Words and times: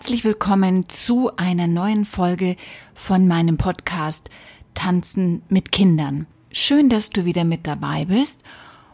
Herzlich 0.00 0.24
willkommen 0.24 0.88
zu 0.88 1.36
einer 1.36 1.66
neuen 1.66 2.06
Folge 2.06 2.56
von 2.94 3.28
meinem 3.28 3.58
Podcast 3.58 4.30
Tanzen 4.72 5.42
mit 5.50 5.72
Kindern. 5.72 6.26
Schön, 6.50 6.88
dass 6.88 7.10
du 7.10 7.26
wieder 7.26 7.44
mit 7.44 7.66
dabei 7.66 8.06
bist. 8.06 8.42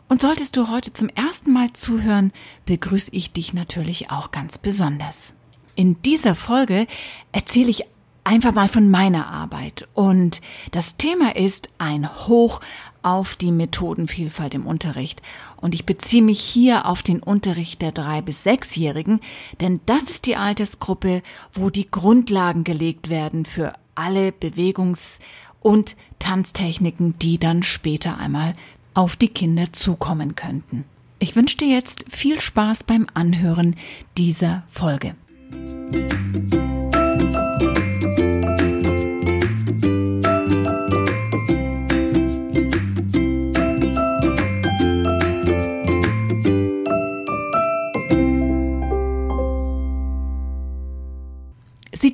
Und 0.08 0.20
solltest 0.20 0.56
du 0.56 0.68
heute 0.68 0.92
zum 0.92 1.08
ersten 1.10 1.52
Mal 1.52 1.72
zuhören, 1.72 2.32
begrüße 2.64 3.12
ich 3.12 3.32
dich 3.32 3.54
natürlich 3.54 4.10
auch 4.10 4.32
ganz 4.32 4.58
besonders. 4.58 5.32
In 5.76 6.02
dieser 6.02 6.34
Folge 6.34 6.88
erzähle 7.30 7.70
ich 7.70 7.84
einfach 8.26 8.52
mal 8.52 8.68
von 8.68 8.90
meiner 8.90 9.28
Arbeit. 9.28 9.88
Und 9.94 10.40
das 10.72 10.96
Thema 10.96 11.36
ist 11.36 11.70
ein 11.78 12.26
Hoch 12.26 12.60
auf 13.02 13.36
die 13.36 13.52
Methodenvielfalt 13.52 14.54
im 14.54 14.66
Unterricht. 14.66 15.22
Und 15.56 15.74
ich 15.74 15.86
beziehe 15.86 16.22
mich 16.22 16.40
hier 16.40 16.86
auf 16.86 17.02
den 17.02 17.22
Unterricht 17.22 17.80
der 17.80 17.92
drei 17.92 18.20
bis 18.20 18.42
sechsjährigen, 18.42 19.20
denn 19.60 19.80
das 19.86 20.10
ist 20.10 20.26
die 20.26 20.36
Altersgruppe, 20.36 21.22
wo 21.52 21.70
die 21.70 21.88
Grundlagen 21.88 22.64
gelegt 22.64 23.08
werden 23.08 23.44
für 23.44 23.74
alle 23.94 24.30
Bewegungs- 24.32 25.20
und 25.60 25.96
Tanztechniken, 26.18 27.18
die 27.20 27.38
dann 27.38 27.62
später 27.62 28.18
einmal 28.18 28.54
auf 28.92 29.14
die 29.14 29.28
Kinder 29.28 29.72
zukommen 29.72 30.34
könnten. 30.34 30.84
Ich 31.18 31.36
wünsche 31.36 31.56
dir 31.56 31.68
jetzt 31.68 32.04
viel 32.10 32.40
Spaß 32.40 32.84
beim 32.84 33.06
Anhören 33.14 33.76
dieser 34.16 34.64
Folge. 34.70 35.14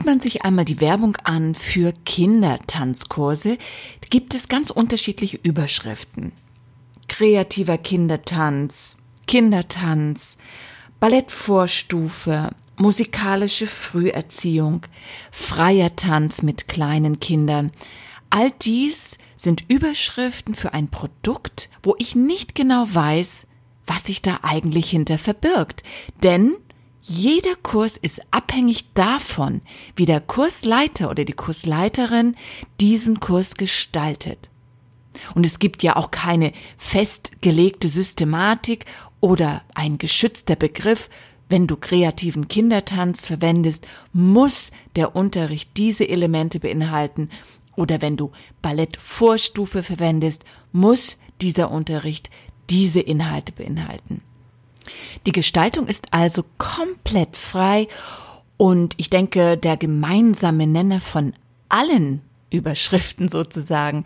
Sieht 0.02 0.08
man 0.08 0.18
sich 0.18 0.44
einmal 0.44 0.64
die 0.64 0.80
Werbung 0.80 1.16
an 1.22 1.54
für 1.54 1.92
Kindertanzkurse, 2.04 3.56
gibt 4.10 4.34
es 4.34 4.48
ganz 4.48 4.70
unterschiedliche 4.70 5.38
Überschriften. 5.40 6.32
Kreativer 7.06 7.78
Kindertanz, 7.78 8.96
Kindertanz, 9.28 10.38
Ballettvorstufe, 10.98 12.50
musikalische 12.74 13.68
Früherziehung, 13.68 14.80
freier 15.30 15.94
Tanz 15.94 16.42
mit 16.42 16.66
kleinen 16.66 17.20
Kindern. 17.20 17.70
All 18.28 18.50
dies 18.50 19.18
sind 19.36 19.70
Überschriften 19.70 20.56
für 20.56 20.74
ein 20.74 20.88
Produkt, 20.88 21.70
wo 21.84 21.94
ich 22.00 22.16
nicht 22.16 22.56
genau 22.56 22.86
weiß, 22.92 23.46
was 23.86 24.02
sich 24.06 24.20
da 24.20 24.40
eigentlich 24.42 24.90
hinter 24.90 25.18
verbirgt. 25.18 25.84
Denn 26.24 26.56
jeder 27.02 27.56
Kurs 27.56 27.96
ist 27.96 28.20
abhängig 28.30 28.92
davon, 28.94 29.60
wie 29.96 30.06
der 30.06 30.20
Kursleiter 30.20 31.10
oder 31.10 31.24
die 31.24 31.32
Kursleiterin 31.32 32.36
diesen 32.80 33.18
Kurs 33.18 33.56
gestaltet. 33.56 34.50
Und 35.34 35.44
es 35.44 35.58
gibt 35.58 35.82
ja 35.82 35.96
auch 35.96 36.12
keine 36.12 36.52
festgelegte 36.76 37.88
Systematik 37.88 38.86
oder 39.20 39.62
ein 39.74 39.98
geschützter 39.98 40.54
Begriff. 40.54 41.10
Wenn 41.48 41.66
du 41.66 41.76
kreativen 41.76 42.46
Kindertanz 42.48 43.26
verwendest, 43.26 43.86
muss 44.12 44.70
der 44.96 45.16
Unterricht 45.16 45.76
diese 45.76 46.08
Elemente 46.08 46.60
beinhalten. 46.60 47.30
Oder 47.74 48.00
wenn 48.00 48.16
du 48.16 48.30
Ballettvorstufe 48.62 49.82
verwendest, 49.82 50.44
muss 50.70 51.18
dieser 51.40 51.70
Unterricht 51.70 52.30
diese 52.70 53.00
Inhalte 53.00 53.52
beinhalten. 53.52 54.22
Die 55.26 55.32
Gestaltung 55.32 55.86
ist 55.86 56.12
also 56.12 56.44
komplett 56.58 57.36
frei 57.36 57.88
und 58.56 58.94
ich 58.96 59.10
denke, 59.10 59.56
der 59.56 59.76
gemeinsame 59.76 60.66
Nenner 60.66 61.00
von 61.00 61.34
allen 61.68 62.22
Überschriften 62.50 63.28
sozusagen 63.28 64.04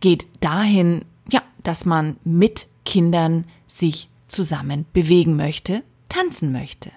geht 0.00 0.26
dahin, 0.40 1.04
ja, 1.30 1.42
dass 1.62 1.84
man 1.84 2.16
mit 2.24 2.66
Kindern 2.84 3.44
sich 3.66 4.08
zusammen 4.28 4.86
bewegen 4.92 5.36
möchte, 5.36 5.82
tanzen 6.08 6.52
möchte. 6.52 6.90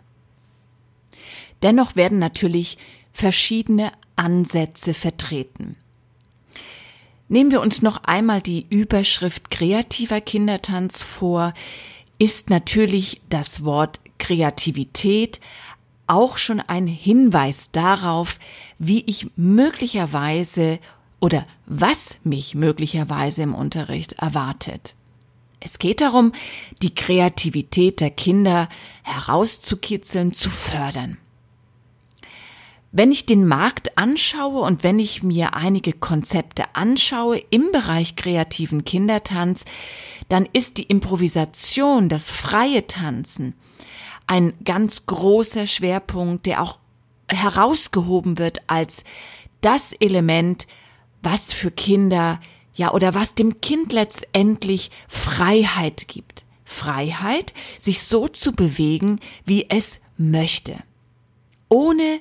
Dennoch 1.63 1.95
werden 1.95 2.19
natürlich 2.19 2.77
verschiedene 3.13 3.91
Ansätze 4.15 4.93
vertreten. 4.93 5.75
Nehmen 7.27 7.51
wir 7.51 7.61
uns 7.61 7.81
noch 7.81 8.03
einmal 8.03 8.41
die 8.41 8.65
Überschrift 8.69 9.51
kreativer 9.51 10.21
Kindertanz 10.21 11.01
vor, 11.01 11.53
ist 12.21 12.51
natürlich 12.51 13.19
das 13.29 13.65
Wort 13.65 13.99
Kreativität 14.19 15.41
auch 16.05 16.37
schon 16.37 16.59
ein 16.59 16.85
Hinweis 16.85 17.71
darauf, 17.71 18.37
wie 18.77 19.03
ich 19.07 19.31
möglicherweise 19.35 20.77
oder 21.19 21.47
was 21.65 22.19
mich 22.23 22.53
möglicherweise 22.53 23.41
im 23.41 23.55
Unterricht 23.55 24.13
erwartet. 24.19 24.95
Es 25.59 25.79
geht 25.79 25.99
darum, 25.99 26.31
die 26.83 26.93
Kreativität 26.93 28.01
der 28.01 28.11
Kinder 28.11 28.69
herauszukitzeln, 29.01 30.31
zu 30.31 30.51
fördern. 30.51 31.17
Wenn 32.93 33.13
ich 33.13 33.25
den 33.25 33.47
Markt 33.47 33.97
anschaue 33.97 34.61
und 34.61 34.83
wenn 34.83 34.99
ich 34.99 35.23
mir 35.23 35.53
einige 35.53 35.93
Konzepte 35.93 36.75
anschaue 36.75 37.37
im 37.49 37.71
Bereich 37.71 38.17
kreativen 38.17 38.83
Kindertanz, 38.83 39.63
dann 40.27 40.47
ist 40.51 40.77
die 40.77 40.83
Improvisation, 40.83 42.09
das 42.09 42.31
freie 42.31 42.87
Tanzen, 42.87 43.53
ein 44.27 44.53
ganz 44.65 45.05
großer 45.05 45.67
Schwerpunkt, 45.67 46.45
der 46.45 46.61
auch 46.61 46.79
herausgehoben 47.29 48.37
wird 48.37 48.59
als 48.67 49.05
das 49.61 49.93
Element, 49.93 50.67
was 51.23 51.53
für 51.53 51.71
Kinder, 51.71 52.41
ja, 52.73 52.93
oder 52.93 53.13
was 53.13 53.35
dem 53.35 53.61
Kind 53.61 53.93
letztendlich 53.93 54.91
Freiheit 55.07 56.09
gibt. 56.09 56.45
Freiheit, 56.65 57.53
sich 57.79 58.01
so 58.01 58.27
zu 58.27 58.53
bewegen, 58.53 59.19
wie 59.45 59.69
es 59.69 60.01
möchte. 60.17 60.77
Ohne 61.69 62.19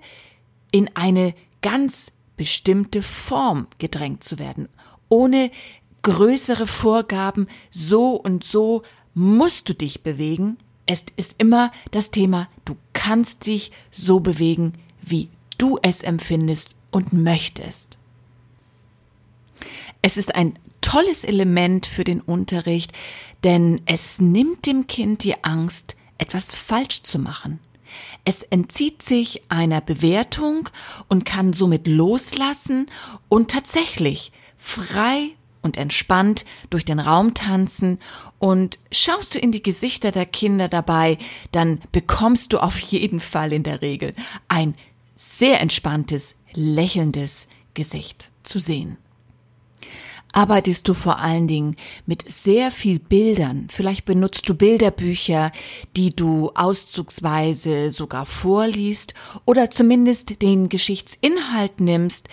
in 0.71 0.91
eine 0.95 1.35
ganz 1.63 2.13
bestimmte 2.37 3.03
Form 3.03 3.67
gedrängt 3.79 4.25
zu 4.25 4.39
werden. 4.39 4.69
Ohne 5.09 5.51
größere 6.03 6.67
Vorgaben, 6.67 7.49
so 7.71 8.13
und 8.13 8.45
so 8.45 8.83
musst 9.15 9.69
du 9.69 9.75
dich 9.75 10.03
bewegen, 10.03 10.57
es 10.87 11.05
ist 11.17 11.37
immer 11.39 11.71
das 11.91 12.11
Thema, 12.11 12.49
du 12.65 12.77
kannst 12.93 13.47
dich 13.47 13.71
so 13.91 14.21
bewegen, 14.21 14.75
wie 15.03 15.29
du 15.59 15.79
es 15.83 16.03
empfindest 16.03 16.71
und 16.91 17.13
möchtest. 17.13 17.99
Es 20.03 20.17
ist 20.17 20.35
ein 20.35 20.59
tolles 20.81 21.25
Element 21.25 21.87
für 21.87 22.05
den 22.05 22.21
Unterricht, 22.21 22.93
denn 23.45 23.81
es 23.85 24.21
nimmt 24.21 24.67
dem 24.67 24.87
Kind 24.87 25.25
die 25.25 25.45
Angst, 25.45 25.97
etwas 26.19 26.55
falsch 26.55 27.03
zu 27.03 27.19
machen. 27.19 27.61
Es 28.25 28.43
entzieht 28.43 29.03
sich 29.03 29.43
einer 29.49 29.81
Bewertung 29.81 30.69
und 31.09 31.25
kann 31.25 31.53
somit 31.53 31.87
loslassen 31.87 32.87
und 33.29 33.51
tatsächlich 33.51 34.33
frei 34.59 35.31
und 35.63 35.77
entspannt 35.77 36.45
durch 36.71 36.85
den 36.85 37.01
Raum 37.01 37.35
tanzen 37.35 37.99
und 38.39 38.79
schaust 38.91 39.35
du 39.35 39.39
in 39.39 39.53
die 39.53 39.63
Gesichter 39.63 40.11
der 40.11 40.27
Kinder 40.27 40.69
dabei, 40.69 41.19
dann 41.53 41.81
bekommst 41.93 42.53
du 42.53 42.59
auf 42.59 42.79
jeden 42.79 43.21
Fall 43.21 43.53
in 43.53 43.63
der 43.63 43.83
Regel 43.83 44.15
ein 44.49 44.75
sehr 45.17 45.61
entspanntes, 45.61 46.39
lächelndes 46.55 47.49
Gesicht 47.75 48.31
zu 48.43 48.59
sehen. 48.59 48.97
Arbeitest 50.33 50.89
du 50.89 50.95
vor 50.95 51.19
allen 51.19 51.49
Dingen 51.49 51.77
mit 52.07 52.31
sehr 52.31 52.71
viel 52.71 53.01
Bildern, 53.01 53.67
vielleicht 53.71 54.05
benutzt 54.05 54.49
du 54.49 54.55
Bilderbücher, 54.55 55.51
die 55.97 56.15
du 56.15 56.51
auszugsweise 56.55 57.91
sogar 57.91 58.27
vorliest 58.27 59.15
oder 59.45 59.71
zumindest 59.71 60.41
den 60.41 60.69
Geschichtsinhalt 60.69 61.81
nimmst, 61.81 62.29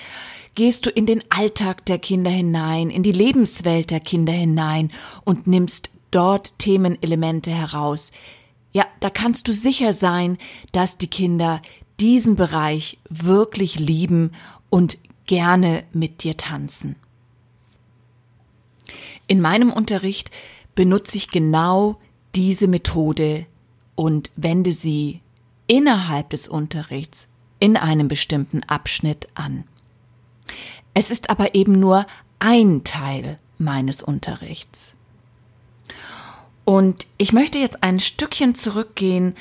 gehst 0.54 0.86
du 0.86 0.90
in 0.92 1.06
den 1.06 1.24
Alltag 1.30 1.86
der 1.86 1.98
Kinder 1.98 2.32
hinein, 2.32 2.90
in 2.90 3.04
die 3.04 3.12
Lebenswelt 3.12 3.90
der 3.90 4.00
Kinder 4.00 4.34
hinein 4.34 4.92
und 5.24 5.48
nimmst 5.48 5.90
dort 6.12 6.58
Themenelemente 6.60 7.52
heraus. 7.52 8.12
Ja, 8.74 8.86
da 9.00 9.10
kannst 9.10 9.48
du 9.48 9.54
sicher 9.54 9.94
sein, 9.94 10.38
dass 10.72 10.98
die 10.98 11.08
Kinder 11.08 11.62
diesen 12.00 12.36
Bereich 12.36 13.00
wirklich 13.10 13.80
lieben 13.80 14.32
und 14.70 14.98
gerne 15.26 15.84
mit 15.94 16.24
dir 16.24 16.38
tanzen. 16.38 16.96
In 19.28 19.42
meinem 19.42 19.72
Unterricht 19.72 20.32
benutze 20.76 21.18
ich 21.18 21.30
genau 21.30 22.00
diese 22.36 22.68
Methode 22.68 23.46
und 23.96 24.32
wende 24.36 24.74
sie 24.74 25.22
innerhalb 25.68 26.30
des 26.30 26.48
Unterrichts 26.48 27.28
in 27.60 27.76
einem 27.76 28.08
bestimmten 28.08 28.64
Abschnitt 28.64 29.28
an. 29.34 29.66
Es 30.94 31.12
ist 31.12 31.30
aber 31.30 31.56
eben 31.56 31.80
nur 31.80 32.08
ein 32.40 32.84
Teil 32.84 33.40
meines 33.58 34.02
Unterrichts. 34.02 34.96
Und 36.64 37.08
ich 37.18 37.34
möchte 37.34 37.58
jetzt 37.58 37.84
ein 37.84 38.00
Stückchen 38.00 38.56
zurückgehen, 38.56 39.36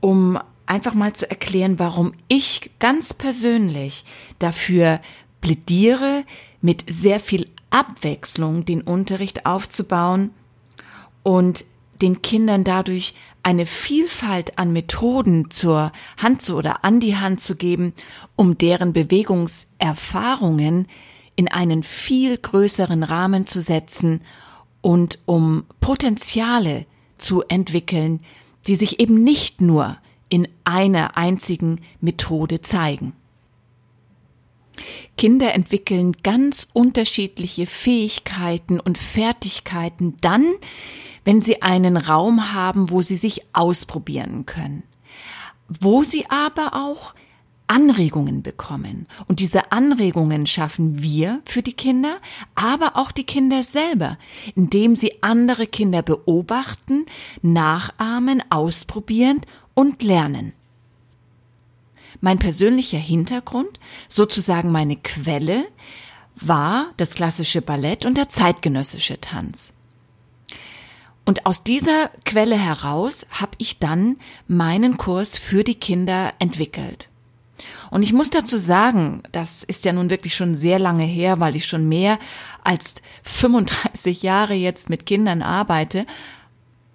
um 0.00 0.38
einfach 0.66 0.94
mal 0.94 1.12
zu 1.12 1.28
erklären, 1.28 1.78
warum 1.78 2.12
ich 2.28 2.70
ganz 2.78 3.14
persönlich 3.14 4.04
dafür 4.38 5.00
plädiere, 5.40 6.24
mit 6.60 6.84
sehr 6.88 7.20
viel 7.20 7.48
Abwechslung 7.76 8.64
den 8.64 8.80
Unterricht 8.80 9.44
aufzubauen 9.44 10.30
und 11.22 11.64
den 12.00 12.22
Kindern 12.22 12.64
dadurch 12.64 13.14
eine 13.42 13.66
Vielfalt 13.66 14.58
an 14.58 14.72
Methoden 14.72 15.50
zur 15.50 15.92
Hand 16.16 16.40
zu 16.40 16.56
oder 16.56 16.84
an 16.84 17.00
die 17.00 17.16
Hand 17.16 17.40
zu 17.40 17.54
geben, 17.54 17.92
um 18.34 18.56
deren 18.56 18.94
Bewegungserfahrungen 18.94 20.88
in 21.36 21.48
einen 21.48 21.82
viel 21.82 22.38
größeren 22.38 23.02
Rahmen 23.02 23.46
zu 23.46 23.60
setzen 23.60 24.22
und 24.80 25.18
um 25.26 25.64
Potenziale 25.80 26.86
zu 27.18 27.42
entwickeln, 27.42 28.20
die 28.66 28.74
sich 28.74 29.00
eben 29.00 29.22
nicht 29.22 29.60
nur 29.60 29.98
in 30.28 30.48
einer 30.64 31.18
einzigen 31.18 31.82
Methode 32.00 32.62
zeigen. 32.62 33.12
Kinder 35.16 35.54
entwickeln 35.54 36.12
ganz 36.22 36.68
unterschiedliche 36.72 37.66
Fähigkeiten 37.66 38.80
und 38.80 38.98
Fertigkeiten 38.98 40.16
dann, 40.20 40.54
wenn 41.24 41.42
sie 41.42 41.62
einen 41.62 41.96
Raum 41.96 42.52
haben, 42.52 42.90
wo 42.90 43.02
sie 43.02 43.16
sich 43.16 43.42
ausprobieren 43.52 44.46
können, 44.46 44.82
wo 45.68 46.02
sie 46.02 46.26
aber 46.30 46.74
auch 46.74 47.14
Anregungen 47.68 48.42
bekommen. 48.42 49.06
Und 49.26 49.40
diese 49.40 49.72
Anregungen 49.72 50.46
schaffen 50.46 51.02
wir 51.02 51.40
für 51.44 51.62
die 51.62 51.72
Kinder, 51.72 52.18
aber 52.54 52.96
auch 52.96 53.10
die 53.10 53.24
Kinder 53.24 53.62
selber, 53.62 54.18
indem 54.54 54.94
sie 54.94 55.22
andere 55.22 55.66
Kinder 55.66 56.02
beobachten, 56.02 57.06
nachahmen, 57.42 58.42
ausprobieren 58.50 59.40
und 59.74 60.02
lernen. 60.02 60.52
Mein 62.20 62.38
persönlicher 62.38 62.98
Hintergrund, 62.98 63.80
sozusagen 64.08 64.70
meine 64.70 64.96
Quelle, 64.96 65.66
war 66.36 66.92
das 66.96 67.14
klassische 67.14 67.62
Ballett 67.62 68.04
und 68.04 68.16
der 68.16 68.28
zeitgenössische 68.28 69.20
Tanz. 69.20 69.72
Und 71.24 71.44
aus 71.44 71.64
dieser 71.64 72.10
Quelle 72.24 72.56
heraus 72.56 73.26
habe 73.30 73.52
ich 73.58 73.78
dann 73.78 74.16
meinen 74.46 74.96
Kurs 74.96 75.36
für 75.36 75.64
die 75.64 75.74
Kinder 75.74 76.32
entwickelt. 76.38 77.08
Und 77.90 78.02
ich 78.02 78.12
muss 78.12 78.30
dazu 78.30 78.56
sagen, 78.56 79.22
das 79.32 79.62
ist 79.64 79.84
ja 79.84 79.92
nun 79.92 80.10
wirklich 80.10 80.34
schon 80.34 80.54
sehr 80.54 80.78
lange 80.78 81.04
her, 81.04 81.40
weil 81.40 81.56
ich 81.56 81.66
schon 81.66 81.88
mehr 81.88 82.18
als 82.62 83.02
35 83.24 84.22
Jahre 84.22 84.54
jetzt 84.54 84.88
mit 84.90 85.06
Kindern 85.06 85.42
arbeite. 85.42 86.06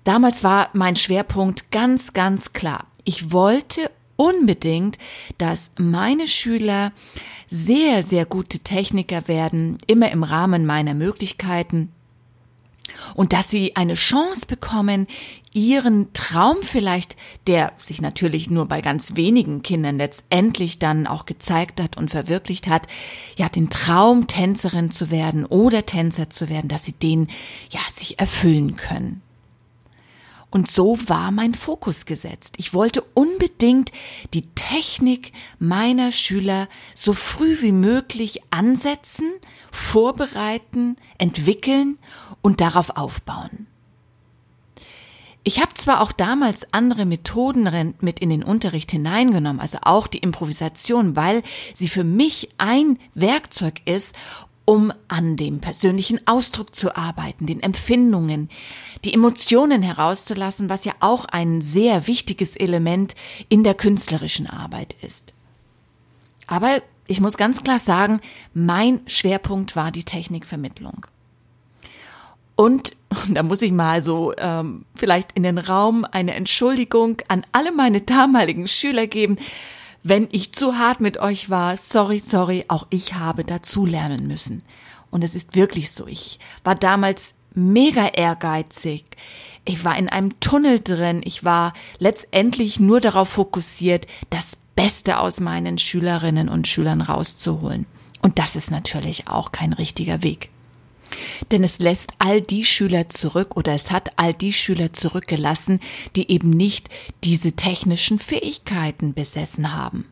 Damals 0.03 0.43
war 0.43 0.69
mein 0.73 0.95
Schwerpunkt 0.95 1.71
ganz, 1.71 2.13
ganz 2.13 2.53
klar. 2.53 2.87
Ich 3.03 3.31
wollte 3.31 3.89
unbedingt, 4.21 4.99
dass 5.39 5.71
meine 5.79 6.27
Schüler 6.27 6.91
sehr, 7.47 8.03
sehr 8.03 8.25
gute 8.25 8.59
Techniker 8.59 9.27
werden, 9.27 9.79
immer 9.87 10.11
im 10.11 10.21
Rahmen 10.21 10.67
meiner 10.67 10.93
Möglichkeiten 10.93 11.89
und 13.15 13.33
dass 13.33 13.49
sie 13.49 13.75
eine 13.75 13.95
Chance 13.95 14.45
bekommen, 14.45 15.07
ihren 15.53 16.13
Traum 16.13 16.57
vielleicht, 16.61 17.17
der 17.47 17.73
sich 17.77 17.99
natürlich 17.99 18.51
nur 18.51 18.67
bei 18.67 18.81
ganz 18.81 19.15
wenigen 19.15 19.63
Kindern 19.63 19.97
letztendlich 19.97 20.77
dann 20.77 21.07
auch 21.07 21.25
gezeigt 21.25 21.81
hat 21.81 21.97
und 21.97 22.11
verwirklicht 22.11 22.67
hat, 22.67 22.87
ja, 23.37 23.49
den 23.49 23.71
Traum 23.71 24.27
Tänzerin 24.27 24.91
zu 24.91 25.09
werden 25.09 25.45
oder 25.45 25.87
Tänzer 25.87 26.29
zu 26.29 26.47
werden, 26.47 26.67
dass 26.67 26.85
sie 26.85 26.93
den 26.93 27.27
ja 27.71 27.81
sich 27.89 28.19
erfüllen 28.19 28.75
können. 28.75 29.23
Und 30.51 30.69
so 30.69 30.99
war 31.07 31.31
mein 31.31 31.53
Fokus 31.53 32.05
gesetzt. 32.05 32.55
Ich 32.57 32.73
wollte 32.73 33.01
unbedingt 33.13 33.91
die 34.33 34.47
Technik 34.53 35.31
meiner 35.59 36.11
Schüler 36.11 36.67
so 36.93 37.13
früh 37.13 37.61
wie 37.61 37.71
möglich 37.71 38.41
ansetzen, 38.51 39.31
vorbereiten, 39.71 40.97
entwickeln 41.17 41.97
und 42.41 42.59
darauf 42.59 42.97
aufbauen. 42.97 43.67
Ich 45.43 45.59
habe 45.59 45.73
zwar 45.73 46.01
auch 46.01 46.11
damals 46.11 46.71
andere 46.71 47.05
Methoden 47.05 47.95
mit 48.01 48.19
in 48.19 48.29
den 48.29 48.43
Unterricht 48.43 48.91
hineingenommen, 48.91 49.59
also 49.59 49.79
auch 49.81 50.05
die 50.05 50.19
Improvisation, 50.19 51.15
weil 51.15 51.41
sie 51.73 51.87
für 51.87 52.03
mich 52.03 52.49
ein 52.59 52.99
Werkzeug 53.15 53.81
ist, 53.85 54.15
um 54.71 54.93
an 55.09 55.35
dem 55.35 55.59
persönlichen 55.59 56.25
Ausdruck 56.25 56.73
zu 56.73 56.95
arbeiten, 56.95 57.45
den 57.45 57.61
Empfindungen, 57.61 58.49
die 59.03 59.13
Emotionen 59.13 59.81
herauszulassen, 59.81 60.69
was 60.69 60.85
ja 60.85 60.93
auch 61.01 61.25
ein 61.25 61.59
sehr 61.59 62.07
wichtiges 62.07 62.55
Element 62.55 63.15
in 63.49 63.65
der 63.65 63.73
künstlerischen 63.73 64.47
Arbeit 64.47 64.95
ist. 65.01 65.33
Aber 66.47 66.81
ich 67.05 67.19
muss 67.19 67.35
ganz 67.35 67.63
klar 67.63 67.79
sagen, 67.79 68.21
mein 68.53 69.01
Schwerpunkt 69.07 69.75
war 69.75 69.91
die 69.91 70.05
Technikvermittlung. 70.05 71.05
Und 72.55 72.95
da 73.29 73.43
muss 73.43 73.61
ich 73.61 73.73
mal 73.73 74.01
so 74.01 74.33
ähm, 74.37 74.85
vielleicht 74.95 75.33
in 75.33 75.43
den 75.43 75.57
Raum 75.57 76.05
eine 76.09 76.33
Entschuldigung 76.33 77.17
an 77.27 77.45
alle 77.51 77.73
meine 77.73 77.99
damaligen 77.99 78.69
Schüler 78.69 79.05
geben. 79.07 79.35
Wenn 80.03 80.27
ich 80.31 80.53
zu 80.53 80.77
hart 80.77 80.99
mit 80.99 81.17
euch 81.17 81.49
war, 81.49 81.77
sorry, 81.77 82.17
sorry, 82.17 82.65
auch 82.67 82.87
ich 82.89 83.13
habe 83.13 83.43
dazu 83.43 83.85
lernen 83.85 84.27
müssen. 84.27 84.63
Und 85.11 85.23
es 85.23 85.35
ist 85.35 85.55
wirklich 85.55 85.91
so. 85.91 86.07
Ich 86.07 86.39
war 86.63 86.75
damals 86.75 87.35
mega 87.53 88.07
ehrgeizig. 88.07 89.05
Ich 89.63 89.85
war 89.85 89.97
in 89.97 90.09
einem 90.09 90.39
Tunnel 90.39 90.79
drin. 90.79 91.21
Ich 91.23 91.43
war 91.43 91.73
letztendlich 91.99 92.79
nur 92.79 92.99
darauf 92.99 93.29
fokussiert, 93.29 94.07
das 94.31 94.57
Beste 94.75 95.19
aus 95.19 95.39
meinen 95.39 95.77
Schülerinnen 95.77 96.49
und 96.49 96.67
Schülern 96.67 97.01
rauszuholen. 97.01 97.85
Und 98.21 98.39
das 98.39 98.55
ist 98.55 98.71
natürlich 98.71 99.27
auch 99.27 99.51
kein 99.51 99.73
richtiger 99.73 100.23
Weg. 100.23 100.49
Denn 101.51 101.63
es 101.63 101.79
lässt 101.79 102.13
all 102.19 102.41
die 102.41 102.65
Schüler 102.65 103.09
zurück 103.09 103.57
oder 103.57 103.73
es 103.73 103.91
hat 103.91 104.11
all 104.17 104.33
die 104.33 104.53
Schüler 104.53 104.93
zurückgelassen, 104.93 105.79
die 106.15 106.31
eben 106.31 106.49
nicht 106.49 106.89
diese 107.23 107.53
technischen 107.53 108.19
Fähigkeiten 108.19 109.13
besessen 109.13 109.73
haben. 109.73 110.05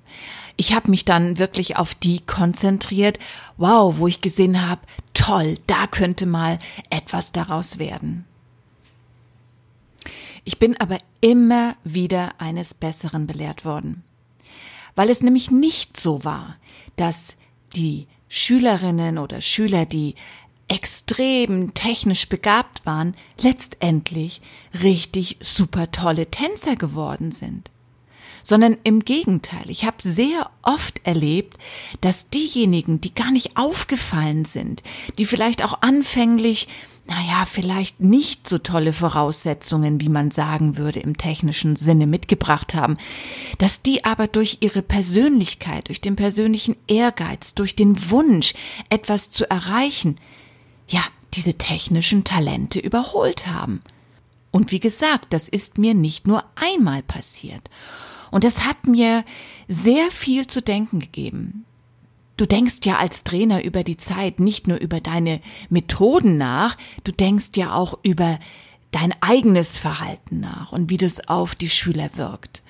Ich 0.57 0.73
habe 0.73 0.89
mich 0.89 1.05
dann 1.05 1.37
wirklich 1.37 1.77
auf 1.77 1.95
die 1.95 2.19
konzentriert, 2.19 3.17
wow, 3.57 3.97
wo 3.97 4.07
ich 4.07 4.19
gesehen 4.19 4.67
habe, 4.67 4.81
toll, 5.13 5.55
da 5.67 5.87
könnte 5.87 6.25
mal 6.25 6.59
etwas 6.89 7.31
daraus 7.31 7.79
werden. 7.79 8.25
Ich 10.43 10.59
bin 10.59 10.75
aber 10.77 10.97
immer 11.21 11.75
wieder 11.83 12.33
eines 12.39 12.73
Besseren 12.73 13.27
belehrt 13.27 13.65
worden, 13.65 14.03
weil 14.95 15.09
es 15.09 15.21
nämlich 15.21 15.51
nicht 15.51 15.95
so 15.95 16.23
war, 16.23 16.57
dass 16.95 17.37
die 17.75 18.07
Schülerinnen 18.27 19.17
oder 19.17 19.41
Schüler, 19.41 19.85
die 19.85 20.15
extrem 20.69 21.73
technisch 21.73 22.29
begabt 22.29 22.85
waren, 22.85 23.15
letztendlich 23.39 24.41
richtig 24.81 25.37
super 25.41 25.91
tolle 25.91 26.31
Tänzer 26.31 26.75
geworden 26.75 27.31
sind. 27.31 27.71
Sondern 28.41 28.77
im 28.83 29.01
Gegenteil, 29.01 29.69
ich 29.69 29.83
habe 29.83 29.97
sehr 29.99 30.49
oft 30.61 31.05
erlebt, 31.05 31.57
dass 31.99 32.29
diejenigen, 32.29 33.01
die 33.01 33.13
gar 33.13 33.31
nicht 33.31 33.57
aufgefallen 33.57 34.45
sind, 34.45 34.81
die 35.17 35.25
vielleicht 35.25 35.63
auch 35.63 35.81
anfänglich 35.81 36.69
naja, 37.09 37.45
vielleicht 37.45 38.01
nicht 38.01 38.47
so 38.47 38.59
tolle 38.59 38.93
Voraussetzungen, 38.93 39.99
wie 39.99 40.09
man 40.09 40.29
sagen 40.29 40.77
würde, 40.77 40.99
im 40.99 41.17
technischen 41.17 41.75
Sinne 41.75 42.05
mitgebracht 42.05 42.75
haben, 42.75 42.97
dass 43.57 43.81
die 43.81 44.05
aber 44.05 44.27
durch 44.27 44.57
ihre 44.59 44.83
Persönlichkeit, 44.83 45.87
durch 45.87 46.01
den 46.01 46.15
persönlichen 46.15 46.75
Ehrgeiz, 46.87 47.55
durch 47.55 47.75
den 47.75 48.11
Wunsch, 48.11 48.53
etwas 48.91 49.31
zu 49.31 49.49
erreichen, 49.49 50.19
ja, 50.89 51.01
diese 51.33 51.53
technischen 51.53 52.23
Talente 52.23 52.79
überholt 52.79 53.47
haben. 53.47 53.79
Und 54.51 54.71
wie 54.71 54.79
gesagt, 54.79 55.27
das 55.31 55.47
ist 55.47 55.77
mir 55.77 55.93
nicht 55.93 56.27
nur 56.27 56.43
einmal 56.55 57.03
passiert. 57.03 57.69
Und 58.31 58.43
das 58.43 58.65
hat 58.65 58.87
mir 58.87 59.23
sehr 59.67 60.11
viel 60.11 60.47
zu 60.47 60.61
denken 60.61 60.99
gegeben. 60.99 61.65
Du 62.37 62.45
denkst 62.45 62.79
ja 62.83 62.97
als 62.97 63.23
Trainer 63.23 63.63
über 63.63 63.83
die 63.83 63.97
Zeit 63.97 64.39
nicht 64.39 64.67
nur 64.67 64.77
über 64.77 65.01
deine 65.01 65.41
Methoden 65.69 66.37
nach, 66.37 66.75
du 67.03 67.11
denkst 67.11 67.49
ja 67.55 67.73
auch 67.73 67.99
über 68.03 68.39
dein 68.91 69.13
eigenes 69.21 69.77
Verhalten 69.77 70.39
nach 70.39 70.71
und 70.71 70.89
wie 70.89 70.97
das 70.97 71.27
auf 71.27 71.53
die 71.53 71.69
Schüler 71.69 72.09
wirkt. 72.15 72.63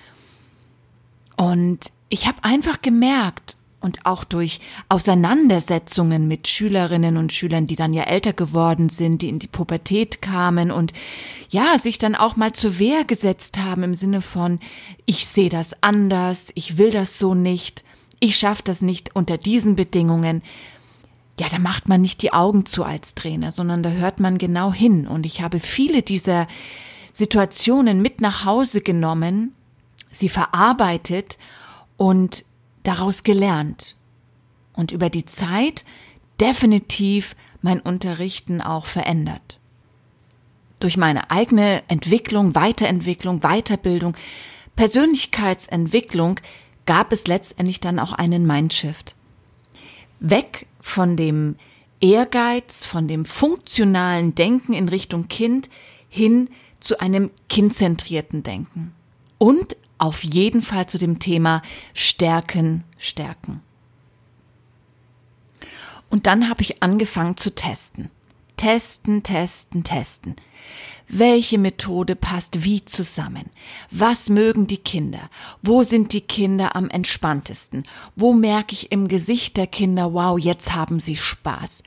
Und 1.38 1.92
ich 2.10 2.28
habe 2.28 2.44
einfach 2.44 2.82
gemerkt, 2.82 3.58
und 3.82 4.06
auch 4.06 4.24
durch 4.24 4.60
Auseinandersetzungen 4.90 6.28
mit 6.28 6.48
Schülerinnen 6.48 7.18
und 7.18 7.32
Schülern, 7.32 7.66
die 7.66 7.76
dann 7.76 7.94
ja 7.94 8.04
älter 8.04 8.34
geworden 8.34 8.90
sind, 8.90 9.22
die 9.22 9.30
in 9.30 9.40
die 9.40 9.48
Pubertät 9.48 10.22
kamen 10.22 10.72
und 10.72 10.94
ja, 11.50 11.78
sich 11.78 11.98
dann 11.98 12.16
auch 12.16 12.36
mal 12.36 12.54
zur 12.54 12.80
Wehr 12.80 13.06
gesetzt 13.06 13.60
haben 13.60 13.84
im 13.84 13.96
Sinne 13.96 14.22
von, 14.22 14.60
ich 15.06 15.26
sehe 15.26 15.50
das 15.50 15.82
anders, 15.82 16.52
ich 16.56 16.78
will 16.78 16.92
das 16.92 17.18
so 17.18 17.34
nicht, 17.34 17.84
ich 18.20 18.36
schaffe 18.36 18.64
das 18.64 18.82
nicht 18.82 19.16
unter 19.16 19.38
diesen 19.38 19.76
Bedingungen. 19.76 20.42
Ja, 21.40 21.48
da 21.48 21.58
macht 21.58 21.88
man 21.88 22.02
nicht 22.02 22.22
die 22.22 22.34
Augen 22.34 22.66
zu 22.66 22.84
als 22.84 23.16
Trainer, 23.16 23.54
sondern 23.54 23.82
da 23.82 23.92
hört 23.92 24.20
man 24.20 24.38
genau 24.38 24.74
hin. 24.74 25.08
Und 25.08 25.26
ich 25.26 25.42
habe 25.42 25.60
viele 25.60 26.02
dieser 26.02 26.48
Situationen 27.14 28.02
mit 28.02 28.20
nach 28.20 28.44
Hause 28.44 28.82
genommen 28.82 29.54
sie 30.12 30.30
verarbeitet 30.30 31.38
und 31.98 32.46
daraus 32.84 33.24
gelernt. 33.24 33.96
Und 34.74 34.92
über 34.92 35.10
die 35.10 35.26
Zeit 35.26 35.86
definitiv 36.40 37.36
mein 37.62 37.80
Unterrichten 37.82 38.62
auch 38.62 38.86
verändert. 38.86 39.60
Durch 40.80 40.96
meine 40.96 41.30
eigene 41.30 41.84
Entwicklung, 41.90 42.56
Weiterentwicklung, 42.56 43.42
Weiterbildung, 43.42 44.16
Persönlichkeitsentwicklung 44.78 46.40
gab 46.86 47.12
es 47.12 47.28
letztendlich 47.28 47.82
dann 47.82 48.00
auch 48.00 48.14
einen 48.14 48.48
Mindshift. 48.48 49.16
Weg 50.22 50.68
von 50.80 51.18
dem 51.18 51.56
Ehrgeiz, 52.00 52.86
von 52.86 53.08
dem 53.08 53.26
funktionalen 53.26 54.36
Denken 54.36 54.74
in 54.74 54.88
Richtung 54.88 55.28
Kind 55.28 55.70
hin 56.08 56.50
zu 56.80 57.00
einem 57.00 57.30
kindzentrierten 57.50 58.44
Denken. 58.44 58.94
Und 59.38 59.76
auf 60.00 60.24
jeden 60.24 60.62
Fall 60.62 60.88
zu 60.88 60.98
dem 60.98 61.20
Thema 61.20 61.62
Stärken, 61.94 62.84
Stärken. 62.98 63.62
Und 66.10 66.26
dann 66.26 66.50
habe 66.50 66.62
ich 66.62 66.82
angefangen 66.82 67.38
zu 67.38 67.54
testen. 67.54 68.10
Testen, 68.58 69.24
testen, 69.24 69.84
testen. 69.84 70.36
Welche 71.08 71.58
Methode 71.58 72.16
passt 72.16 72.64
wie 72.64 72.84
zusammen? 72.86 73.50
Was 73.90 74.30
mögen 74.30 74.68
die 74.68 74.78
Kinder? 74.78 75.30
Wo 75.62 75.84
sind 75.84 76.14
die 76.14 76.22
Kinder 76.22 76.76
am 76.76 76.90
entspanntesten? 76.90 77.84
Wo 78.16 78.34
merke 78.34 78.74
ich 78.74 78.92
im 78.92 79.08
Gesicht 79.08 79.58
der 79.58 79.68
Kinder, 79.68 80.14
wow, 80.14 80.38
jetzt 80.38 80.76
haben 80.76 81.00
sie 81.00 81.16
Spaß? 81.16 81.84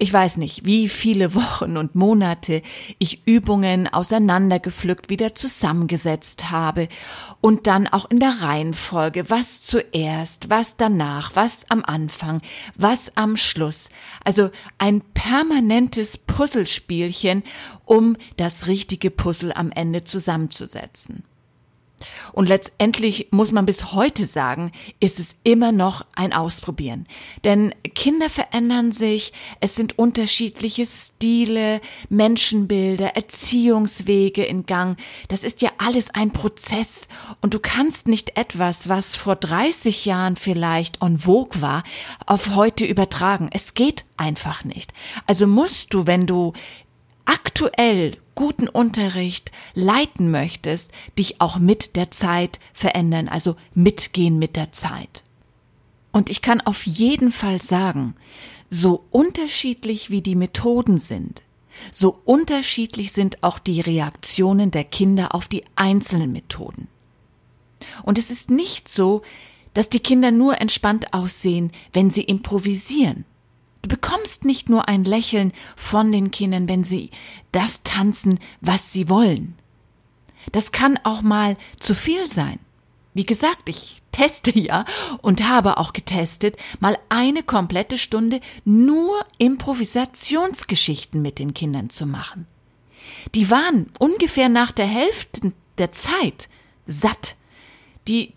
Ich 0.00 0.12
weiß 0.12 0.36
nicht, 0.36 0.64
wie 0.64 0.88
viele 0.88 1.34
Wochen 1.34 1.76
und 1.76 1.96
Monate 1.96 2.62
ich 2.98 3.26
Übungen 3.26 3.88
auseinandergepflückt 3.88 5.10
wieder 5.10 5.34
zusammengesetzt 5.34 6.52
habe 6.52 6.88
und 7.40 7.66
dann 7.66 7.88
auch 7.88 8.08
in 8.08 8.20
der 8.20 8.40
Reihenfolge, 8.40 9.28
was 9.28 9.62
zuerst, 9.62 10.50
was 10.50 10.76
danach, 10.76 11.34
was 11.34 11.68
am 11.68 11.84
Anfang, 11.84 12.40
was 12.76 13.16
am 13.16 13.36
Schluss. 13.36 13.90
Also 14.24 14.50
ein 14.78 15.00
permanentes 15.00 16.16
Puzzlespielchen, 16.16 17.42
um 17.84 18.16
das 18.36 18.68
richtige 18.68 19.10
Puzzle 19.10 19.52
am 19.52 19.72
Ende 19.72 20.04
zusammenzusetzen. 20.04 21.24
Und 22.32 22.48
letztendlich 22.48 23.28
muss 23.30 23.52
man 23.52 23.66
bis 23.66 23.92
heute 23.92 24.26
sagen, 24.26 24.72
ist 25.00 25.18
es 25.18 25.36
immer 25.42 25.72
noch 25.72 26.04
ein 26.14 26.32
Ausprobieren. 26.32 27.06
Denn 27.44 27.74
Kinder 27.94 28.28
verändern 28.28 28.92
sich, 28.92 29.32
es 29.60 29.74
sind 29.74 29.98
unterschiedliche 29.98 30.86
Stile, 30.86 31.80
Menschenbilder, 32.08 33.16
Erziehungswege 33.16 34.44
in 34.44 34.66
Gang. 34.66 34.98
Das 35.28 35.44
ist 35.44 35.62
ja 35.62 35.70
alles 35.78 36.10
ein 36.10 36.30
Prozess. 36.32 37.08
Und 37.40 37.54
du 37.54 37.58
kannst 37.58 38.08
nicht 38.08 38.36
etwas, 38.36 38.88
was 38.88 39.16
vor 39.16 39.36
30 39.36 40.04
Jahren 40.04 40.36
vielleicht 40.36 41.02
en 41.02 41.18
vogue 41.18 41.60
war, 41.60 41.82
auf 42.26 42.54
heute 42.54 42.84
übertragen. 42.84 43.48
Es 43.52 43.74
geht 43.74 44.04
einfach 44.16 44.64
nicht. 44.64 44.92
Also 45.26 45.46
musst 45.46 45.94
du, 45.94 46.06
wenn 46.06 46.26
du 46.26 46.52
aktuell 47.28 48.16
guten 48.34 48.68
Unterricht 48.68 49.52
leiten 49.74 50.30
möchtest, 50.30 50.92
dich 51.18 51.40
auch 51.40 51.58
mit 51.58 51.96
der 51.96 52.10
Zeit 52.10 52.58
verändern, 52.72 53.28
also 53.28 53.56
mitgehen 53.74 54.38
mit 54.38 54.56
der 54.56 54.72
Zeit. 54.72 55.24
Und 56.10 56.30
ich 56.30 56.40
kann 56.40 56.60
auf 56.60 56.86
jeden 56.86 57.30
Fall 57.30 57.60
sagen, 57.60 58.14
so 58.70 59.04
unterschiedlich 59.10 60.10
wie 60.10 60.22
die 60.22 60.36
Methoden 60.36 60.98
sind, 60.98 61.42
so 61.92 62.18
unterschiedlich 62.24 63.12
sind 63.12 63.42
auch 63.42 63.58
die 63.58 63.80
Reaktionen 63.80 64.70
der 64.70 64.84
Kinder 64.84 65.34
auf 65.34 65.48
die 65.48 65.64
einzelnen 65.76 66.32
Methoden. 66.32 66.88
Und 68.02 68.18
es 68.18 68.30
ist 68.30 68.50
nicht 68.50 68.88
so, 68.88 69.22
dass 69.74 69.88
die 69.88 70.00
Kinder 70.00 70.30
nur 70.30 70.60
entspannt 70.60 71.12
aussehen, 71.12 71.72
wenn 71.92 72.10
sie 72.10 72.22
improvisieren. 72.22 73.24
Du 73.82 73.88
bekommst 73.88 74.44
nicht 74.44 74.68
nur 74.68 74.88
ein 74.88 75.04
Lächeln 75.04 75.52
von 75.76 76.10
den 76.12 76.30
Kindern, 76.30 76.68
wenn 76.68 76.84
sie 76.84 77.10
das 77.52 77.82
tanzen, 77.82 78.38
was 78.60 78.92
sie 78.92 79.08
wollen. 79.08 79.56
Das 80.52 80.72
kann 80.72 80.98
auch 81.04 81.22
mal 81.22 81.56
zu 81.78 81.94
viel 81.94 82.28
sein. 82.28 82.58
Wie 83.14 83.26
gesagt, 83.26 83.68
ich 83.68 84.02
teste 84.12 84.56
ja 84.58 84.84
und 85.22 85.48
habe 85.48 85.78
auch 85.78 85.92
getestet, 85.92 86.56
mal 86.80 86.98
eine 87.08 87.42
komplette 87.42 87.98
Stunde 87.98 88.40
nur 88.64 89.24
Improvisationsgeschichten 89.38 91.22
mit 91.22 91.38
den 91.38 91.54
Kindern 91.54 91.90
zu 91.90 92.06
machen. 92.06 92.46
Die 93.34 93.50
waren 93.50 93.90
ungefähr 93.98 94.48
nach 94.48 94.72
der 94.72 94.86
Hälfte 94.86 95.52
der 95.78 95.92
Zeit 95.92 96.48
satt. 96.86 97.36
Die, 98.06 98.34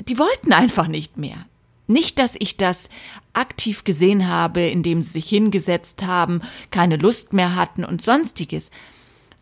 die 0.00 0.18
wollten 0.18 0.52
einfach 0.52 0.86
nicht 0.86 1.16
mehr. 1.16 1.46
Nicht, 1.86 2.18
dass 2.18 2.36
ich 2.38 2.56
das 2.56 2.88
aktiv 3.34 3.84
gesehen 3.84 4.28
habe, 4.28 4.62
indem 4.62 5.02
sie 5.02 5.12
sich 5.12 5.28
hingesetzt 5.28 6.04
haben, 6.06 6.40
keine 6.70 6.96
Lust 6.96 7.32
mehr 7.32 7.56
hatten 7.56 7.84
und 7.84 8.00
sonstiges. 8.00 8.70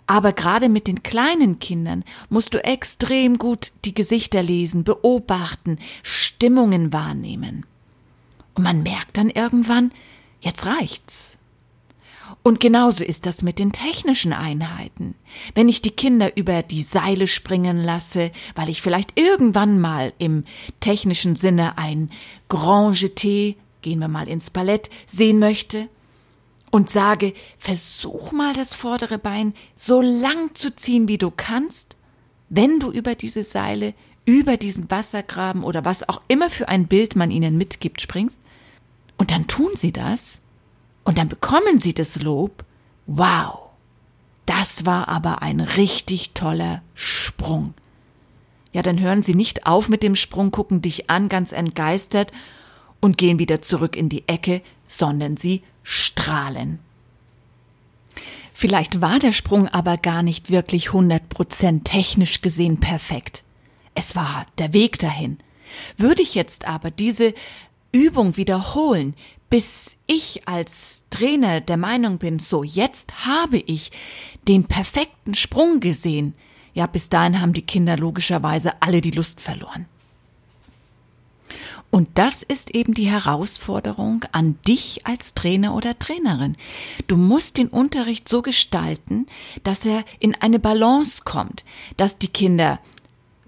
Aber 0.07 0.33
gerade 0.33 0.69
mit 0.69 0.89
den 0.89 1.03
kleinen 1.03 1.61
Kindern 1.61 2.05
musst 2.29 2.55
du 2.55 2.65
extrem 2.65 3.39
gut 3.39 3.73
die 3.85 3.95
Gesichter 3.95 4.43
lesen, 4.43 4.83
beobachten, 4.83 5.79
Stimmungen 6.03 6.93
wahrnehmen. 6.93 7.65
Und 8.55 8.65
man 8.65 8.83
merkt 8.83 9.17
dann 9.17 9.31
irgendwann, 9.31 9.93
jetzt 10.41 10.67
reicht's. 10.67 11.39
Und 12.43 12.61
genauso 12.61 13.05
ist 13.05 13.26
das 13.26 13.43
mit 13.43 13.59
den 13.59 13.73
technischen 13.73 14.33
Einheiten. 14.33 15.14
Wenn 15.55 15.69
ich 15.69 15.83
die 15.83 15.91
Kinder 15.91 16.37
über 16.37 16.62
die 16.62 16.83
Seile 16.83 17.26
springen 17.26 17.83
lasse, 17.83 18.33
weil 18.55 18.69
ich 18.69 18.83
vielleicht 18.83 19.19
irgendwann 19.19 19.81
mal 19.81 20.12
im 20.19 20.45
technischen 20.81 21.37
Sinne 21.37 21.79
ein 21.79 22.11
Grand 22.49 22.97
Jeté, 22.97 23.57
gehen 23.81 23.99
wir 24.00 24.09
mal 24.09 24.29
ins 24.29 24.50
Ballett, 24.50 24.91
sehen 25.07 25.38
möchte, 25.38 25.88
und 26.73 26.88
sage, 26.88 27.35
versuch 27.59 28.33
mal 28.33 28.55
das 28.55 28.75
vordere 28.75 29.19
Bein 29.19 29.55
so 29.76 30.00
lang 30.00 30.55
zu 30.55 30.75
ziehen, 30.75 31.07
wie 31.07 31.19
du 31.19 31.31
kannst, 31.31 31.99
wenn 32.49 32.81
du 32.81 32.91
über 32.91 33.14
diese 33.14 33.45
Seile, 33.45 33.95
über 34.25 34.57
diesen 34.57 34.91
Wassergraben 34.91 35.64
oder 35.64 35.85
was 35.85 36.09
auch 36.09 36.23
immer 36.29 36.50
für 36.50 36.69
ein 36.69 36.87
Bild 36.87 37.14
man 37.14 37.31
ihnen 37.31 37.57
mitgibt, 37.59 38.00
springst, 38.00 38.38
und 39.19 39.31
dann 39.31 39.47
tun 39.47 39.71
sie 39.75 39.93
das, 39.93 40.42
und 41.04 41.18
dann 41.18 41.28
bekommen 41.28 41.78
sie 41.78 41.94
das 41.94 42.21
Lob. 42.21 42.64
Wow, 43.06 43.71
das 44.47 44.87
war 44.87 45.09
aber 45.09 45.42
ein 45.42 45.61
richtig 45.61 46.32
toller 46.32 46.82
Sprung. 46.94 47.75
Ja, 48.73 48.82
dann 48.82 49.00
hören 49.00 49.23
sie 49.23 49.35
nicht 49.35 49.66
auf 49.66 49.88
mit 49.88 50.02
dem 50.02 50.16
Sprung, 50.16 50.50
gucken 50.50 50.80
dich 50.82 51.11
an, 51.11 51.28
ganz 51.28 51.52
entgeistert 51.52 52.32
und 53.00 53.18
gehen 53.18 53.38
wieder 53.38 53.61
zurück 53.61 53.97
in 53.97 54.09
die 54.09 54.26
Ecke, 54.28 54.62
sondern 54.87 55.37
sie 55.37 55.62
strahlen. 55.82 56.78
Vielleicht 58.54 59.00
war 59.00 59.18
der 59.18 59.32
Sprung 59.32 59.68
aber 59.68 59.97
gar 59.97 60.23
nicht 60.23 60.50
wirklich 60.50 60.90
100% 60.90 61.85
technisch 61.85 62.42
gesehen 62.42 62.78
perfekt. 62.80 63.42
Es 63.94 64.14
war 64.14 64.47
der 64.59 64.73
Weg 64.73 64.99
dahin. 64.99 65.38
Würde 65.97 66.23
ich 66.23 66.35
jetzt 66.35 66.66
aber 66.66 66.90
diese 66.90 67.35
Übung 67.92 68.37
wiederholen, 68.37 69.14
bis 69.52 69.99
ich 70.06 70.49
als 70.49 71.04
Trainer 71.11 71.61
der 71.61 71.76
Meinung 71.76 72.16
bin, 72.16 72.38
so 72.38 72.62
jetzt 72.62 73.26
habe 73.26 73.59
ich 73.59 73.92
den 74.49 74.64
perfekten 74.64 75.35
Sprung 75.35 75.80
gesehen, 75.80 76.32
ja, 76.73 76.87
bis 76.87 77.11
dahin 77.11 77.38
haben 77.38 77.52
die 77.52 77.66
Kinder 77.66 77.99
logischerweise 77.99 78.80
alle 78.80 79.02
die 79.02 79.11
Lust 79.11 79.42
verloren. 79.42 79.85
Und 81.90 82.09
das 82.14 82.42
ist 82.42 82.75
eben 82.75 82.94
die 82.94 83.11
Herausforderung 83.11 84.25
an 84.32 84.56
dich 84.66 85.06
als 85.06 85.35
Trainer 85.35 85.75
oder 85.75 85.99
Trainerin. 85.99 86.56
Du 87.06 87.18
musst 87.18 87.59
den 87.59 87.68
Unterricht 87.68 88.30
so 88.30 88.40
gestalten, 88.40 89.26
dass 89.64 89.85
er 89.85 90.06
in 90.18 90.35
eine 90.35 90.61
Balance 90.61 91.25
kommt, 91.26 91.62
dass 91.99 92.16
die 92.16 92.28
Kinder 92.28 92.80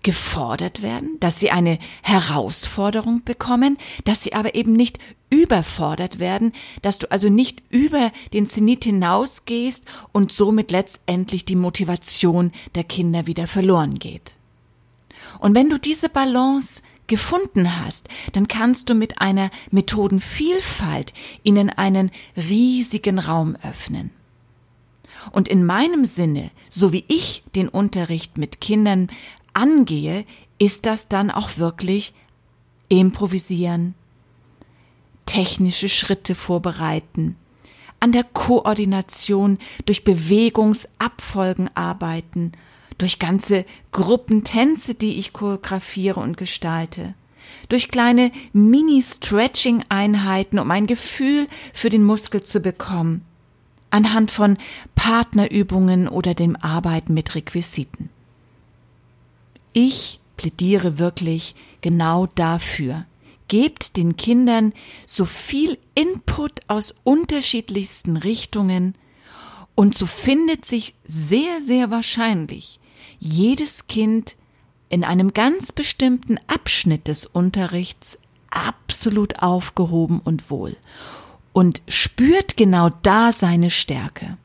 gefordert 0.05 0.83
werden, 0.83 1.17
dass 1.19 1.41
sie 1.41 1.51
eine 1.51 1.81
Herausforderung 2.03 3.25
bekommen, 3.25 3.79
dass 4.05 4.23
sie 4.23 4.35
aber 4.35 4.55
eben 4.55 4.75
nicht 4.75 4.99
überfordert 5.31 6.21
werden, 6.21 6.53
dass 6.83 7.01
du 7.01 7.11
also 7.11 7.29
nicht 7.29 7.63
über 7.71 8.13
den 8.33 8.47
Zenit 8.47 8.85
hinausgehst 8.85 9.85
und 10.13 10.31
somit 10.31 10.71
letztendlich 10.71 11.45
die 11.45 11.57
Motivation 11.57 12.53
der 12.77 12.85
Kinder 12.85 13.27
wieder 13.27 13.49
verloren 13.49 13.99
geht. 13.99 14.37
Und 15.41 15.57
wenn 15.57 15.71
du 15.71 15.79
diese 15.79 16.09
Balance 16.09 16.83
gefunden 17.07 17.81
hast, 17.81 18.09
dann 18.33 18.47
kannst 18.47 18.89
du 18.89 18.95
mit 18.95 19.21
einer 19.21 19.51
Methodenvielfalt 19.71 21.13
ihnen 21.43 21.71
einen 21.71 22.13
riesigen 22.37 23.19
Raum 23.19 23.57
öffnen. 23.63 24.11
Und 25.33 25.49
in 25.49 25.65
meinem 25.65 26.05
Sinne, 26.05 26.51
so 26.69 26.93
wie 26.93 27.05
ich 27.09 27.45
den 27.55 27.69
Unterricht 27.69 28.37
mit 28.37 28.61
Kindern 28.61 29.09
angehe, 29.55 30.25
ist 30.59 30.87
das 30.87 31.09
dann 31.09 31.31
auch 31.31 31.57
wirklich 31.57 32.13
improvisieren, 32.89 33.95
technische 35.27 35.89
Schritte 35.89 36.35
vorbereiten, 36.35 37.37
an 38.01 38.11
der 38.13 38.25
Koordination 38.25 39.59
durch 39.87 40.05
Bewegungsabfolgen 40.05 41.71
arbeiten, 41.75 42.53
durch 42.99 43.19
ganze 43.19 43.65
Gruppentänze, 43.93 44.95
die 44.95 45.19
ich 45.19 45.33
choreografiere 45.33 46.21
und 46.21 46.37
gestalte, 46.37 47.15
durch 47.69 47.89
kleine 47.89 48.31
Mini-Stretching-Einheiten, 48.53 50.59
um 50.59 50.71
ein 50.71 50.87
Gefühl 50.87 51.49
für 51.73 51.89
den 51.89 52.05
Muskel 52.05 52.43
zu 52.43 52.61
bekommen, 52.61 53.25
anhand 53.91 54.31
von 54.31 54.59
Partnerübungen 54.95 56.09
oder 56.09 56.35
dem 56.35 56.57
Arbeiten 56.57 57.15
mit 57.15 57.35
Requisiten. 57.35 58.11
Ich 59.75 60.21
plädiere 60.37 60.99
wirklich 60.99 61.55
genau 61.81 62.27
dafür. 62.35 63.05
Gebt 63.49 63.97
den 63.97 64.17
Kindern 64.17 64.73
so 65.05 65.27
viel 65.27 65.79
Input 65.95 66.61
aus 66.69 66.95
unterschiedlichsten 67.05 68.17
Richtungen 68.17 68.95
und 69.75 69.95
so 69.95 70.07
findet 70.07 70.65
sich 70.65 70.95
sehr, 71.07 71.61
sehr 71.61 71.91
wahrscheinlich 71.91 72.81
jedes 73.19 73.87
Kind 73.87 74.37
in 74.89 75.03
einem 75.05 75.35
ganz 75.35 75.73
bestimmten 75.73 76.39
Abschnitt 76.47 77.09
des 77.09 77.27
Unterrichts 77.27 78.19
absolut 78.51 79.43
aufgehoben 79.43 80.21
und 80.25 80.51
wohl 80.51 80.77
und 81.53 81.83
spürt 81.89 82.57
genau 82.57 82.91
da 83.03 83.33
seine 83.33 83.71
Stärke. 83.71 84.39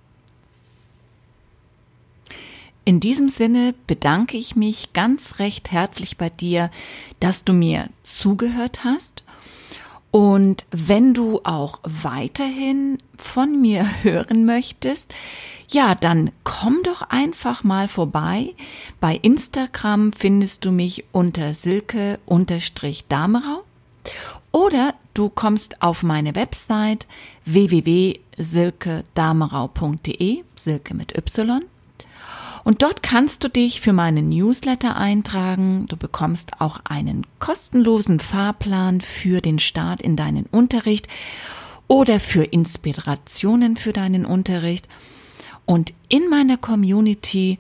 In 2.90 3.00
diesem 3.00 3.30
Sinne 3.30 3.76
bedanke 3.86 4.36
ich 4.36 4.56
mich 4.56 4.94
ganz 4.94 5.38
recht 5.38 5.70
herzlich 5.70 6.18
bei 6.18 6.32
dir, 6.32 6.72
dass 7.20 7.46
du 7.46 7.54
mir 7.54 7.88
zugehört 8.02 8.84
hast. 8.84 9.24
Und 10.10 10.66
wenn 10.72 11.14
du 11.14 11.42
auch 11.44 11.82
weiterhin 11.84 12.98
von 13.16 13.62
mir 13.62 13.86
hören 14.04 14.46
möchtest, 14.46 15.14
ja, 15.70 15.94
dann 15.94 16.32
komm 16.44 16.80
doch 16.82 17.04
einfach 17.04 17.64
mal 17.64 17.88
vorbei. 17.88 18.56
Bei 19.00 19.16
Instagram 19.18 20.12
findest 20.12 20.66
du 20.66 20.72
mich 20.72 21.06
unter 21.12 21.54
silke-damerau 21.54 23.64
oder 24.52 24.96
du 25.14 25.30
kommst 25.30 25.84
auf 25.84 26.02
meine 26.02 26.34
Website 26.34 27.06
www.silkedamerau.de, 27.46 30.44
Silke 30.56 30.96
mit 30.96 31.16
Y. 31.16 31.62
Und 32.70 32.84
dort 32.84 33.02
kannst 33.02 33.44
du 33.44 33.48
dich 33.50 33.82
für 33.82 33.94
meinen 33.94 34.30
Newsletter 34.30 34.96
eintragen. 34.96 35.88
Du 35.88 35.98
bekommst 35.98 36.62
auch 36.62 36.80
einen 36.84 37.26
kostenlosen 37.40 38.20
Fahrplan 38.20 39.02
für 39.02 39.42
den 39.42 39.58
Start 39.58 40.04
in 40.04 40.16
deinen 40.16 40.46
Unterricht 40.46 41.08
oder 41.88 42.20
für 42.20 42.44
Inspirationen 42.44 43.76
für 43.76 43.92
deinen 43.92 44.24
Unterricht. 44.24 44.88
Und 45.66 45.96
in 46.10 46.30
meiner 46.30 46.58
Community, 46.58 47.58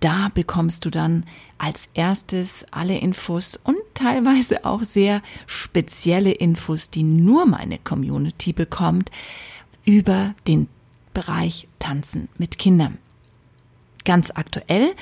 da 0.00 0.30
bekommst 0.32 0.86
du 0.86 0.90
dann 0.90 1.24
als 1.58 1.90
erstes 1.92 2.64
alle 2.70 2.96
Infos 2.96 3.60
und 3.62 3.76
teilweise 3.92 4.64
auch 4.64 4.84
sehr 4.84 5.20
spezielle 5.44 6.32
Infos, 6.32 6.88
die 6.88 7.02
nur 7.02 7.44
meine 7.44 7.76
Community 7.76 8.54
bekommt, 8.54 9.10
über 9.84 10.34
den 10.46 10.68
Bereich 11.12 11.68
Tanzen 11.78 12.30
mit 12.38 12.56
Kindern. 12.56 12.96
Ganz 14.06 14.30
aktuell 14.32 14.94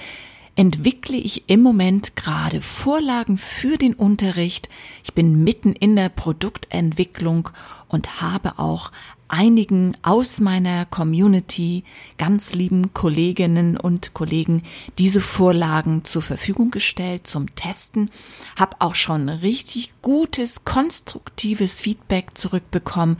entwickle 0.56 1.18
ich 1.18 1.50
im 1.50 1.60
Moment 1.60 2.16
gerade 2.16 2.62
Vorlagen 2.62 3.36
für 3.36 3.76
den 3.76 3.92
Unterricht. 3.92 4.70
Ich 5.04 5.12
bin 5.12 5.44
mitten 5.44 5.74
in 5.74 5.94
der 5.94 6.08
Produktentwicklung 6.08 7.50
und 7.94 8.20
habe 8.20 8.58
auch 8.58 8.90
einigen 9.28 9.96
aus 10.02 10.40
meiner 10.40 10.84
Community, 10.84 11.84
ganz 12.18 12.52
lieben 12.52 12.92
Kolleginnen 12.92 13.76
und 13.76 14.14
Kollegen, 14.14 14.64
diese 14.98 15.20
Vorlagen 15.20 16.04
zur 16.04 16.20
Verfügung 16.20 16.72
gestellt 16.72 17.26
zum 17.26 17.54
Testen, 17.54 18.10
habe 18.56 18.76
auch 18.80 18.96
schon 18.96 19.28
richtig 19.28 19.92
gutes, 20.02 20.64
konstruktives 20.64 21.80
Feedback 21.80 22.36
zurückbekommen. 22.36 23.16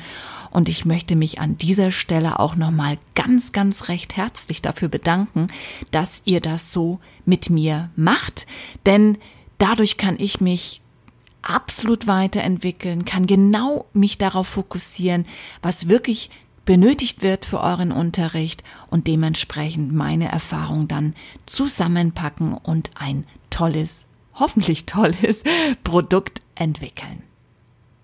Und 0.50 0.68
ich 0.68 0.84
möchte 0.84 1.14
mich 1.14 1.38
an 1.38 1.56
dieser 1.56 1.92
Stelle 1.92 2.40
auch 2.40 2.56
nochmal 2.56 2.98
ganz, 3.14 3.52
ganz 3.52 3.88
recht 3.88 4.16
herzlich 4.16 4.60
dafür 4.60 4.88
bedanken, 4.88 5.46
dass 5.92 6.22
ihr 6.24 6.40
das 6.40 6.72
so 6.72 6.98
mit 7.24 7.48
mir 7.48 7.90
macht, 7.94 8.46
denn 8.86 9.18
dadurch 9.58 9.98
kann 9.98 10.16
ich 10.18 10.40
mich 10.40 10.82
absolut 11.48 12.06
weiterentwickeln, 12.06 13.04
kann 13.04 13.26
genau 13.26 13.86
mich 13.92 14.18
darauf 14.18 14.48
fokussieren, 14.48 15.26
was 15.62 15.88
wirklich 15.88 16.30
benötigt 16.64 17.22
wird 17.22 17.44
für 17.44 17.60
euren 17.60 17.92
Unterricht 17.92 18.64
und 18.88 19.06
dementsprechend 19.06 19.92
meine 19.92 20.30
Erfahrung 20.30 20.88
dann 20.88 21.14
zusammenpacken 21.46 22.54
und 22.54 22.90
ein 22.94 23.26
tolles, 23.50 24.06
hoffentlich 24.34 24.86
tolles 24.86 25.44
Produkt 25.84 26.42
entwickeln. 26.54 27.22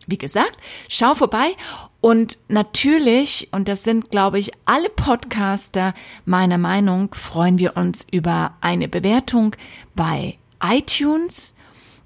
Wie 0.07 0.19
gesagt, 0.19 0.57
schau 0.89 1.15
vorbei 1.15 1.53
und 2.01 2.39
natürlich, 2.49 3.49
und 3.53 3.69
das 3.69 3.85
sind, 3.85 4.11
glaube 4.11 4.39
ich, 4.39 4.51
alle 4.65 4.89
Podcaster 4.89 5.95
meiner 6.25 6.59
Meinung, 6.59 7.15
freuen 7.15 7.59
wir 7.59 7.77
uns 7.77 8.07
über 8.11 8.55
eine 8.61 8.89
Bewertung 8.89 9.55
bei 9.95 10.37
iTunes, 10.63 11.55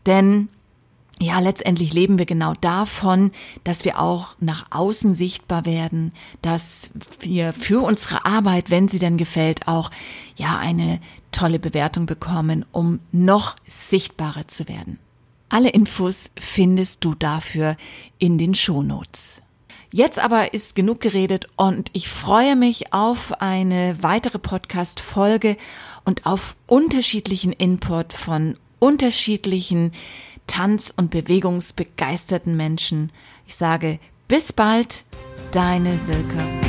denn 0.06 0.48
ja, 1.20 1.38
letztendlich 1.38 1.92
leben 1.92 2.18
wir 2.18 2.26
genau 2.26 2.54
davon, 2.60 3.30
dass 3.62 3.84
wir 3.84 4.00
auch 4.00 4.34
nach 4.40 4.66
außen 4.70 5.14
sichtbar 5.14 5.64
werden, 5.64 6.12
dass 6.42 6.90
wir 7.20 7.52
für 7.52 7.84
unsere 7.84 8.24
Arbeit, 8.24 8.70
wenn 8.70 8.88
sie 8.88 8.98
denn 8.98 9.16
gefällt, 9.16 9.68
auch 9.68 9.90
ja 10.36 10.58
eine 10.58 11.00
tolle 11.30 11.58
Bewertung 11.58 12.06
bekommen, 12.06 12.64
um 12.72 12.98
noch 13.12 13.54
sichtbarer 13.68 14.48
zu 14.48 14.68
werden. 14.68 14.98
Alle 15.48 15.68
Infos 15.68 16.32
findest 16.36 17.04
du 17.04 17.14
dafür 17.14 17.76
in 18.18 18.38
den 18.38 18.54
Shownotes. 18.54 19.40
Jetzt 19.92 20.18
aber 20.18 20.52
ist 20.52 20.74
genug 20.74 21.00
geredet 21.00 21.46
und 21.54 21.90
ich 21.92 22.08
freue 22.08 22.56
mich 22.56 22.92
auf 22.92 23.40
eine 23.40 23.96
weitere 24.00 24.40
Podcast-Folge 24.40 25.56
und 26.04 26.26
auf 26.26 26.56
unterschiedlichen 26.66 27.52
Input 27.52 28.12
von 28.12 28.56
unterschiedlichen 28.80 29.92
Tanz- 30.46 30.92
und 30.96 31.10
Bewegungsbegeisterten 31.10 32.56
Menschen. 32.56 33.12
Ich 33.46 33.54
sage 33.54 33.98
bis 34.28 34.52
bald, 34.52 35.04
deine 35.52 35.98
Silke. 35.98 36.63